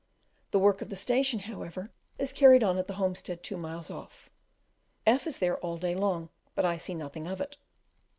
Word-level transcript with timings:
The 0.49 0.57
work 0.57 0.81
of 0.81 0.89
the 0.89 0.95
station, 0.95 1.41
however, 1.41 1.91
is 2.17 2.33
carried 2.33 2.63
on 2.63 2.79
at 2.79 2.87
the 2.87 2.95
homestead 2.95 3.43
two 3.43 3.55
miles 3.55 3.91
off. 3.91 4.31
F 5.05 5.27
is 5.27 5.37
there 5.37 5.59
all 5.59 5.77
day 5.77 5.93
long, 5.93 6.29
but 6.55 6.65
I 6.65 6.77
see 6.79 6.95
nothing 6.95 7.27
of 7.27 7.39
it. 7.39 7.57